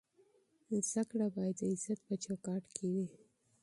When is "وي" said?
2.93-3.07